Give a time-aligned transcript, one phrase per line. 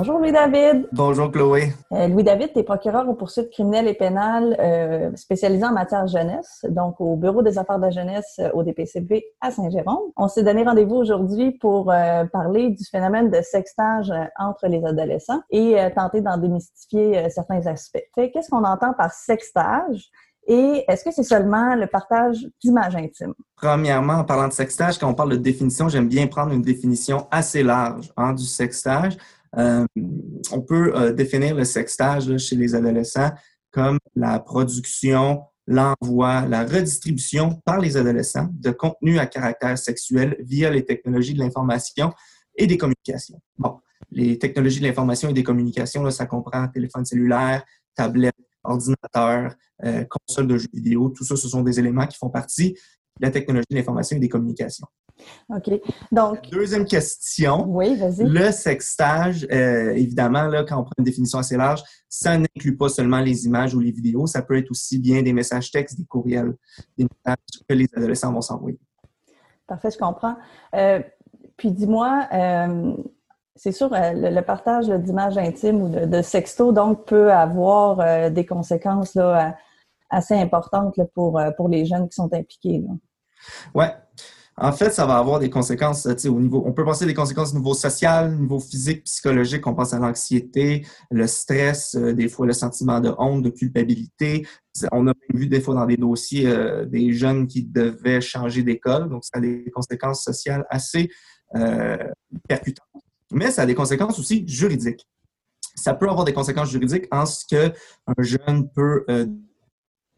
[0.00, 0.88] Bonjour Louis-David.
[0.92, 1.74] Bonjour Chloé.
[1.92, 6.64] Euh, Louis-David, tu es procureur aux poursuites criminelles et pénales euh, spécialisé en matière jeunesse,
[6.70, 10.10] donc au Bureau des affaires de la jeunesse euh, au DPCP à Saint-Jérôme.
[10.16, 15.42] On s'est donné rendez-vous aujourd'hui pour euh, parler du phénomène de sextage entre les adolescents
[15.50, 18.02] et tenter d'en démystifier certains aspects.
[18.16, 20.10] Qu'est-ce qu'on entend par sextage?
[20.46, 23.34] Et est-ce que c'est seulement le partage d'images intimes?
[23.54, 27.26] Premièrement, en parlant de sextage, quand on parle de définition, j'aime bien prendre une définition
[27.30, 29.18] assez large hein, du sextage.
[29.56, 29.84] Euh,
[30.52, 33.30] on peut euh, définir le sextage chez les adolescents
[33.72, 40.70] comme la production, l'envoi, la redistribution par les adolescents de contenu à caractère sexuel via
[40.70, 42.12] les technologies de l'information
[42.56, 43.40] et des communications.
[43.58, 43.78] Bon,
[44.10, 50.04] les technologies de l'information et des communications, là, ça comprend téléphone cellulaire, tablette, ordinateur, euh,
[50.04, 51.10] console de jeux vidéo.
[51.10, 52.76] Tout ça, ce sont des éléments qui font partie
[53.20, 54.86] de la technologie de l'information et des communications.
[55.50, 55.70] OK.
[56.10, 56.48] Donc.
[56.50, 57.66] Deuxième question.
[57.68, 58.24] Oui, vas-y.
[58.24, 62.88] Le sextage, euh, évidemment, là, quand on prend une définition assez large, ça n'inclut pas
[62.88, 66.06] seulement les images ou les vidéos, ça peut être aussi bien des messages textes, des
[66.06, 66.54] courriels,
[66.96, 68.80] des messages que les adolescents vont s'envoyer.
[69.66, 70.34] Parfait, je comprends.
[70.74, 71.00] Euh,
[71.56, 72.96] puis dis-moi, euh,
[73.54, 79.14] c'est sûr, euh, le, partage d'images intimes ou de, sexto, donc, peut avoir des conséquences
[79.14, 79.56] là,
[80.08, 82.82] assez importantes pour, pour les jeunes qui sont impliqués.
[83.74, 83.84] Oui.
[84.62, 86.62] En fait, ça va avoir des conséquences au niveau.
[86.66, 89.66] On peut penser des conséquences au niveau social, au niveau physique, psychologique.
[89.66, 94.46] On pense à l'anxiété, le stress, des fois le sentiment de honte, de culpabilité.
[94.92, 96.52] On a vu des fois dans des dossiers
[96.88, 99.08] des jeunes qui devaient changer d'école.
[99.08, 101.08] Donc, ça a des conséquences sociales assez
[102.46, 102.86] percutantes
[103.32, 105.06] mais ça a des conséquences aussi juridiques.
[105.74, 107.72] Ça peut avoir des conséquences juridiques en ce qu'un
[108.18, 109.04] jeune peut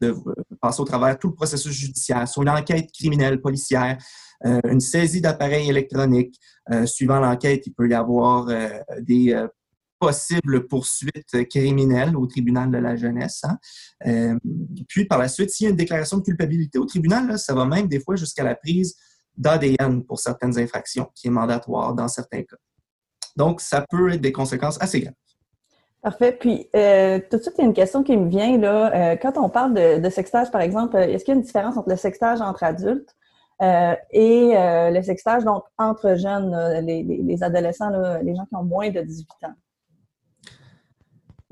[0.03, 3.99] euh, passer au travers tout le processus judiciaire, sur une enquête criminelle, policière,
[4.45, 6.39] euh, une saisie d'appareils électroniques.
[6.71, 8.47] Euh, suivant l'enquête, il peut y avoir
[9.01, 9.47] des
[9.99, 13.43] possibles poursuites criminelles au tribunal de la jeunesse.
[13.45, 14.39] Hein.
[14.89, 17.65] puis, par la suite, s'il y a une déclaration de culpabilité au tribunal, ça va
[17.65, 18.97] même des fois jusqu'à la prise
[19.37, 22.57] d'ADN pour certaines infractions, qui est mandatoire dans certains cas.
[23.37, 25.15] Donc, ça peut être des conséquences assez graves.
[26.03, 26.33] Parfait.
[26.33, 28.59] Puis, euh, tout de suite, il y a une question qui me vient.
[28.59, 29.13] là.
[29.13, 31.89] Euh, quand on parle de, sextage, par exemple, est-ce qu'il y a une différence entre
[31.89, 33.15] le sextage entre adultes
[33.63, 37.91] euh, et le sextage donc entre jeunes, les, les, adolescents,
[38.21, 39.55] les gens qui ont moins de 18 ans?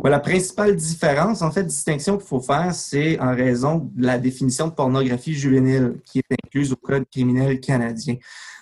[0.09, 4.69] La principale différence, en fait, distinction qu'il faut faire, c'est en raison de la définition
[4.69, 8.17] de pornographie juvénile qui est incluse au Code criminel canadien.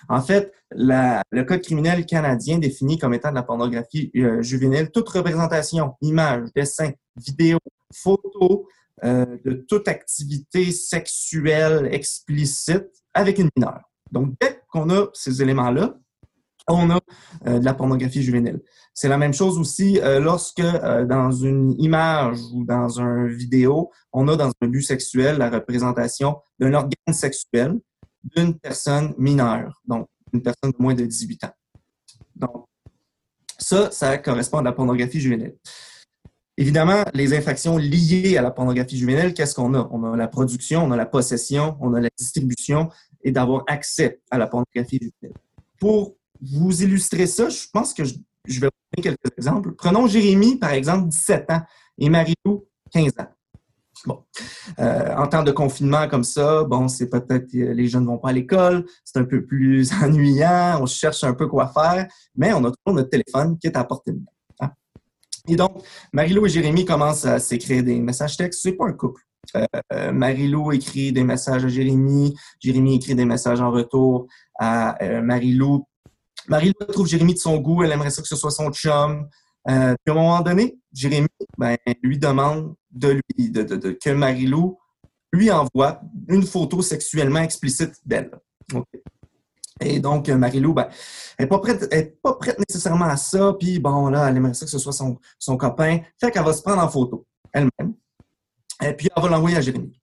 [0.09, 5.07] En fait, le Code criminel canadien définit comme étant de la pornographie euh, juvénile toute
[5.09, 7.59] représentation, image, dessin, vidéo,
[7.93, 8.67] photo
[9.03, 13.81] euh, de toute activité sexuelle explicite avec une mineure.
[14.11, 15.95] Donc, dès qu'on a ces éléments-là,
[16.69, 16.99] on a
[17.47, 18.61] euh, de la pornographie juvénile.
[18.93, 23.91] C'est la même chose aussi euh, lorsque euh, dans une image ou dans une vidéo,
[24.13, 27.79] on a dans un but sexuel la représentation d'un organe sexuel
[28.35, 31.53] d'une personne mineure, donc une personne de moins de 18 ans.
[32.35, 32.65] Donc,
[33.57, 35.55] ça, ça correspond à la pornographie juvénile.
[36.57, 39.87] Évidemment, les infractions liées à la pornographie juvénile, qu'est-ce qu'on a?
[39.91, 42.89] On a la production, on a la possession, on a la distribution
[43.23, 45.39] et d'avoir accès à la pornographie juvénile.
[45.79, 49.73] Pour vous illustrer ça, je pense que je, vais vous donner quelques exemples.
[49.75, 51.61] Prenons Jérémy, par exemple, 17 ans,
[51.97, 53.27] et Marie-Lou, 15 ans.
[54.05, 54.23] Bon.
[54.79, 58.17] Euh, en temps de confinement comme ça, bon, c'est peut-être euh, les jeunes ne vont
[58.17, 62.53] pas à l'école, c'est un peu plus ennuyant, on cherche un peu quoi faire, mais
[62.53, 64.25] on a toujours notre téléphone qui est à portée de main.
[64.61, 64.71] Hein.
[65.47, 65.83] Et donc,
[66.13, 68.61] Marie-Lou et Jérémy commencent à s'écrire des messages textes.
[68.63, 69.21] C'est pas un couple.
[69.55, 74.27] Euh, Marie-Lou écrit des messages à Jérémy, Jérémy écrit des messages en retour
[74.59, 75.85] à Marie-Lou,
[76.49, 79.27] Marie trouve Jérémy de son goût, elle aimerait ça que ce soit son chum.
[79.69, 81.27] Euh, puis à un moment donné, Jérémy
[81.57, 84.77] ben, lui demande de lui, que Marie-Lou
[85.31, 88.31] lui envoie une photo sexuellement explicite d'elle.
[89.81, 90.89] Et donc, Marie-Lou, ben,
[91.37, 93.53] elle n'est pas, prête, pas prête nécessairement à ça.
[93.59, 95.99] Puis bon, là, elle aimerait ça que ce soit son, son copain.
[96.19, 97.93] Fait qu'elle va se prendre en photo elle-même.
[98.81, 99.99] Et puis, elle va l'envoyer à Jérémy.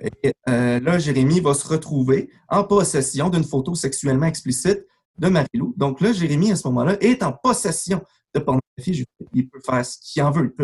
[0.00, 4.84] Et euh, là, Jérémy va se retrouver en possession d'une photo sexuellement explicite
[5.18, 5.30] de.
[5.76, 8.00] Donc là, Jérémy, à ce moment-là, est en possession
[8.34, 9.04] de pornographie.
[9.32, 10.54] Il peut faire ce qu'il en veut.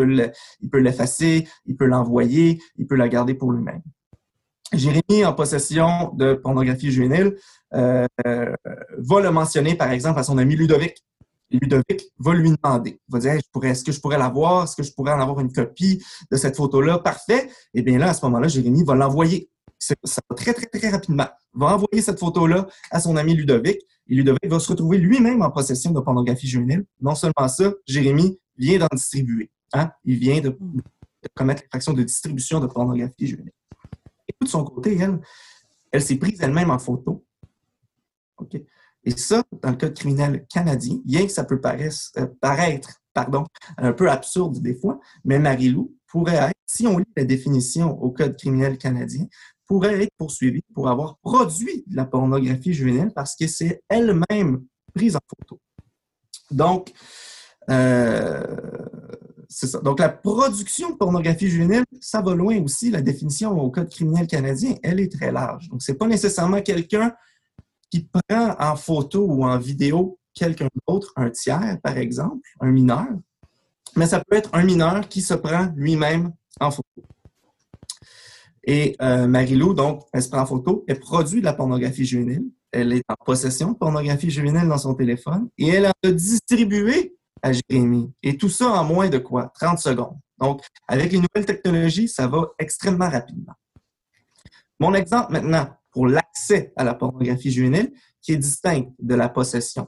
[0.61, 3.81] Il peut l'effacer, il peut l'envoyer, il peut la garder pour lui-même.
[4.73, 7.35] Jérémy, en possession de pornographie juvénile,
[7.73, 11.03] euh, va le mentionner, par exemple, à son ami Ludovic.
[11.51, 14.63] Ludovic va lui demander, va dire, est-ce que je pourrais l'avoir?
[14.63, 16.97] Est-ce que je pourrais en avoir une copie de cette photo-là?
[16.99, 17.47] Parfait.
[17.73, 19.49] Et eh bien là, à ce moment-là, Jérémy va l'envoyer.
[20.03, 21.27] Ça va très, très, très rapidement.
[21.53, 25.51] Va envoyer cette photo-là à son ami Ludovic et Ludovic va se retrouver lui-même en
[25.51, 26.85] possession de pornographie juvénile.
[27.01, 29.51] Non seulement ça, Jérémy vient d'en distribuer.
[29.73, 29.91] Hein?
[30.03, 33.53] Il vient de, de commettre l'infraction de distribution de pornographie juvénile.
[34.27, 35.19] Et de son côté, elle,
[35.91, 37.25] elle s'est prise elle-même en photo.
[38.37, 38.55] OK?
[39.05, 43.45] Et ça, dans le code criminel canadien, bien que ça peut paraître, euh, paraître pardon,
[43.77, 48.11] un peu absurde des fois, mais Marie-Lou pourrait être, si on lit la définition au
[48.11, 49.25] code criminel canadien,
[49.73, 55.15] pourrait être poursuivie pour avoir produit de la pornographie juvénile parce que c'est elle-même prise
[55.15, 55.59] en photo.
[56.51, 56.93] Donc,
[57.71, 58.55] euh.
[59.81, 62.91] Donc, la production de pornographie juvénile, ça va loin aussi.
[62.91, 65.69] La définition au Code criminel canadien, elle est très large.
[65.69, 67.11] Donc, c'est pas nécessairement quelqu'un
[67.89, 73.07] qui prend en photo ou en vidéo quelqu'un d'autre, un tiers, par exemple, un mineur,
[73.95, 77.03] mais ça peut être un mineur qui se prend lui-même en photo.
[78.65, 82.45] Et euh, Marie-Lou, donc, elle se prend en photo, elle produit de la pornographie juvénile,
[82.71, 87.51] elle est en possession de pornographie juvénile dans son téléphone et elle a distribué à
[87.51, 88.11] Jérémy.
[88.23, 89.51] Et tout ça en moins de quoi?
[89.53, 90.17] 30 secondes.
[90.39, 93.53] Donc, avec les nouvelles technologies, ça va extrêmement rapidement.
[94.79, 99.87] Mon exemple maintenant pour l'accès à la pornographie juvénile, qui est distinct de la possession.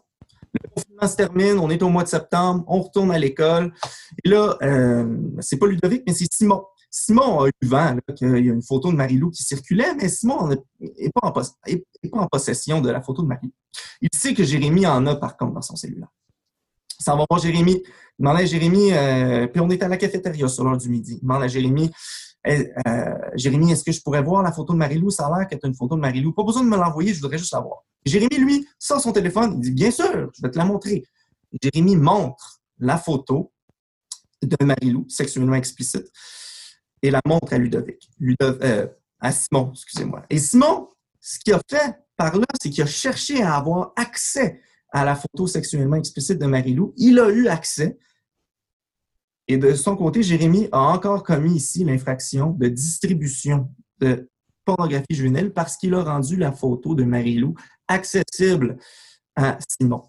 [0.53, 3.73] Le confinement se termine, on est au mois de septembre, on retourne à l'école.
[4.23, 6.63] Et là, euh, c'est pas Ludovic, mais c'est Simon.
[6.97, 10.47] Simon a eu vent qu'il y a une photo de Marie-Lou qui circulait, mais Simon
[10.47, 11.33] n'est pas,
[12.13, 13.51] en possession de la photo de Marie.
[13.99, 16.07] Il sait que Jérémy en a par contre dans son cellulaire.
[16.97, 17.83] Ça va voir Jérémy.
[17.83, 21.17] Il demande à Jérémy, euh, puis on est à la cafétéria sur l'heure du midi.
[21.17, 21.91] Il demande à Jérémy,
[22.47, 22.63] euh,
[23.33, 25.09] Jérémy, est-ce que je pourrais voir la photo de Marie-Lou?
[25.09, 26.31] Ça a l'air qu'elle est une photo de Marie-Lou.
[26.31, 27.83] Pas besoin de me l'envoyer, je voudrais juste la voir.
[28.05, 31.03] Jérémy, lui, sort son téléphone, il dit, bien sûr, je vais te la montrer.
[31.61, 33.51] Jérémy montre la photo
[34.41, 36.09] de Marie-Lou, sexuellement explicite,
[37.05, 38.09] et la montre à Ludovic,
[38.41, 38.87] euh,
[39.19, 40.25] à Simon, excusez-moi.
[40.29, 44.59] Et Simon, ce qu'il a fait par là, c'est qu'il a cherché à avoir accès
[44.91, 46.93] à la photo sexuellement explicite de Marie-Lou.
[46.97, 47.99] Il a eu accès.
[49.47, 53.69] Et de son côté, Jérémy a encore commis ici l'infraction de distribution
[53.99, 54.27] de
[54.63, 57.53] pornographie juvénile parce qu'il a rendu la photo de Marie-Lou
[57.87, 58.77] accessible
[59.35, 60.01] à Simon.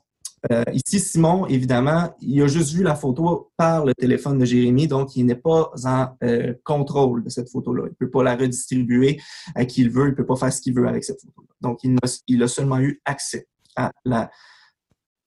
[0.53, 4.87] Euh, ici, Simon, évidemment, il a juste vu la photo par le téléphone de Jérémy,
[4.87, 7.85] donc il n'est pas en euh, contrôle de cette photo-là.
[7.87, 9.21] Il ne peut pas la redistribuer
[9.55, 11.49] à qui il veut, il ne peut pas faire ce qu'il veut avec cette photo-là.
[11.61, 14.31] Donc, il a, seulement eu accès à la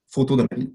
[0.08, 0.74] photo de Marie.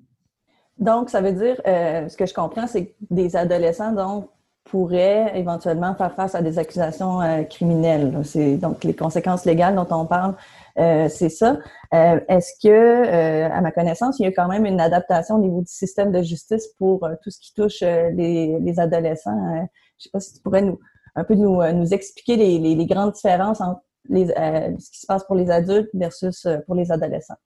[0.78, 4.28] Donc, ça veut dire, euh, ce que je comprends, c'est que des adolescents donc,
[4.64, 8.18] pourraient éventuellement faire face à des accusations criminelles.
[8.24, 10.34] C'est donc les conséquences légales dont on parle,
[10.78, 11.58] euh, c'est ça.
[11.92, 15.72] Est-ce que, à ma connaissance, il y a quand même une adaptation au niveau du
[15.72, 19.54] système de justice pour tout ce qui touche les, adolescents?
[19.54, 19.66] je ne
[19.98, 20.78] sais pas si tu pourrais nous
[21.16, 25.22] un peu nous, nous expliquer les, les, grandes différences entre les, ce qui se passe
[25.24, 27.36] pour les adultes versus pour les adolescents.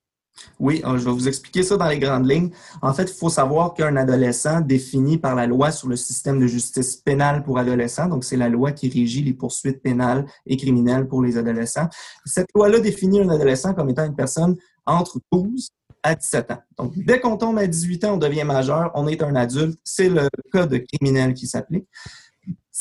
[0.60, 2.50] Oui, euh, je vais vous expliquer ça dans les grandes lignes.
[2.82, 6.46] En fait, il faut savoir qu'un adolescent défini par la loi sur le système de
[6.46, 11.06] justice pénale pour adolescents, donc c'est la loi qui régit les poursuites pénales et criminelles
[11.06, 11.88] pour les adolescents.
[12.24, 14.56] Cette loi-là définit un adolescent comme étant une personne
[14.86, 15.70] entre 12
[16.02, 16.62] à 17 ans.
[16.78, 19.78] Donc, dès qu'on tombe à 18 ans, on devient majeur, on est un adulte.
[19.84, 21.86] C'est le code criminel qui s'applique.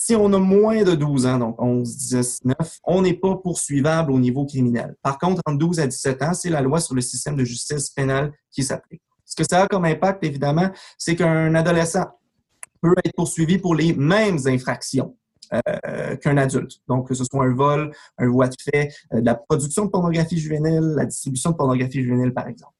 [0.08, 4.14] Si on a moins de 12 ans, donc 11, 10, 9, on n'est pas poursuivable
[4.14, 4.96] au niveau criminel.
[5.02, 7.90] Par contre, entre 12 à 17 ans, c'est la loi sur le système de justice
[7.90, 9.02] pénale qui s'applique.
[9.26, 12.06] Ce que ça a comme impact, évidemment, c'est qu'un adolescent
[12.82, 15.18] peut être poursuivi pour les mêmes infractions
[15.54, 16.80] euh, qu'un adulte.
[16.88, 20.38] Donc, que ce soit un vol, un voie de fait, euh, la production de pornographie
[20.38, 22.72] juvénile, la distribution de pornographie juvénile, par exemple.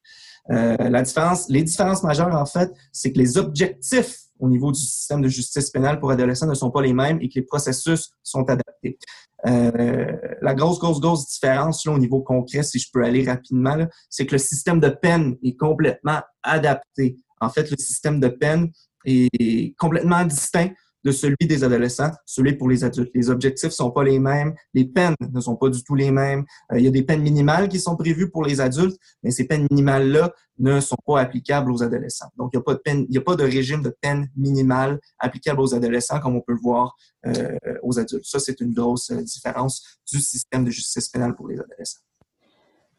[0.52, 4.80] Euh, la différence, les différences majeures, en fait, c'est que les objectifs au niveau du
[4.80, 8.12] système de justice pénale pour adolescents ne sont pas les mêmes et que les processus
[8.24, 8.98] sont adaptés.
[9.46, 13.76] Euh, la grosse, grosse, grosse différence là, au niveau concret, si je peux aller rapidement,
[14.10, 17.18] c'est que le système de peine est complètement adapté.
[17.42, 18.72] En fait, le système de peine
[19.06, 20.72] est complètement distinct
[21.08, 23.12] de celui des adolescents, celui pour les adultes.
[23.16, 26.44] Les objectifs sont pas les mêmes, les peines ne sont pas du tout les mêmes.
[26.74, 29.46] Euh, il y a des peines minimales qui sont prévues pour les adultes, mais ces
[29.46, 32.28] peines minimales-là ne sont pas applicables aux adolescents.
[32.36, 35.74] Donc, il n'y a pas de a pas de régime de peine minimale applicable aux
[35.74, 36.94] adolescents comme on peut le voir
[37.26, 38.26] euh, aux adultes.
[38.26, 42.02] Ça, c'est une grosse euh, différence du système de justice pénale pour les adolescents.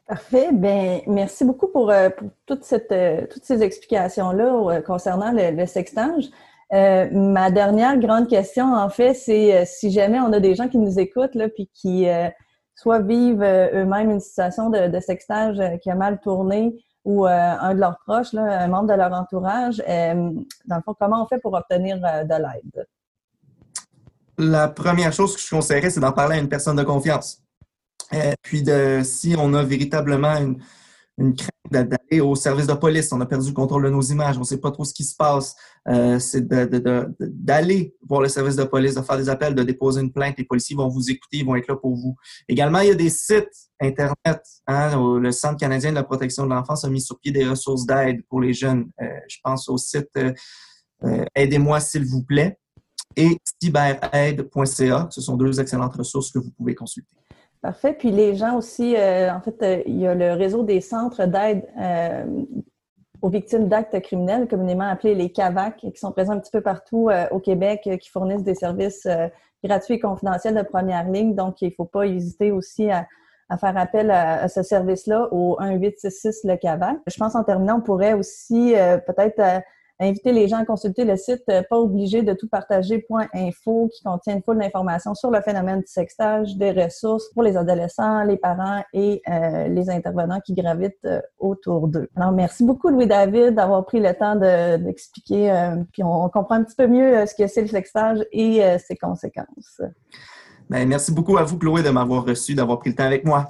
[0.06, 0.48] Parfait.
[0.50, 1.92] Ben, merci beaucoup pour,
[2.46, 6.30] toutes ces explications-là concernant le, le sextage.
[6.74, 10.68] Euh, ma dernière grande question, en fait, c'est euh, si jamais on a des gens
[10.68, 12.28] qui nous écoutent, là, puis qui euh,
[12.74, 17.98] soit vivent eux-mêmes une situation de, sextage qui a mal tourné ou un de leurs
[18.00, 22.34] proches, un membre de leur entourage, dans le fond, comment on fait pour obtenir de
[22.34, 22.86] l'aide?
[24.36, 27.42] La première chose que je conseillerais, c'est d'en parler à une personne de confiance.
[28.42, 30.58] puis, de, si on a véritablement une,
[31.18, 33.12] une crainte d'aller au service de police.
[33.12, 34.36] On a perdu le contrôle de nos images.
[34.36, 35.56] On ne sait pas trop ce qui se passe.
[35.88, 40.12] Euh, c'est d'aller voir le service de police, de faire des appels, de déposer une
[40.12, 40.36] plainte.
[40.38, 42.16] Les policiers vont vous écouter, ils vont être là pour vous.
[42.48, 44.42] Également, il y a des sites Internet.
[44.66, 47.86] Hein, le Centre canadien de la protection de l'enfance a mis sur pied des ressources
[47.86, 48.90] d'aide pour les jeunes.
[49.00, 52.58] Euh, je pense au site euh, Aidez-moi s'il vous plaît
[53.16, 55.08] et cyberaide.ca.
[55.10, 57.14] Ce sont deux excellentes ressources que vous pouvez consulter.
[57.60, 57.92] Parfait.
[57.92, 61.26] Puis les gens aussi, euh, en fait, euh, il y a le réseau des centres
[61.26, 62.24] d'aide euh,
[63.20, 67.10] aux victimes d'actes criminels, communément appelés les CAVAC, qui sont présents un petit peu partout
[67.32, 69.08] au Québec, qui fournissent des services
[69.64, 71.34] gratuits et confidentiels de première ligne.
[71.34, 73.08] Donc, il ne faut pas hésiter aussi à,
[73.58, 76.98] faire appel à, ce service-là au 1866 le CAVAC.
[77.08, 78.74] Je pense en terminant, on pourrait aussi
[79.06, 79.64] peut-être
[80.00, 84.36] inviter les gens à consulter le site euh, pas obligé de tout partager.info qui contient
[84.36, 88.82] une foule d'informations sur le phénomène du sextage, des ressources pour les adolescents, les parents
[88.92, 92.08] et euh, les intervenants qui gravitent euh, autour d'eux.
[92.16, 96.86] Alors, merci beaucoup Louis-David d'avoir pris le temps d'expliquer, puis on, comprend un petit peu
[96.86, 99.80] mieux ce que c'est le sextage et ses conséquences.
[100.68, 103.48] Bien, merci beaucoup à vous, Chloé, de m'avoir reçu, d'avoir pris le temps avec moi.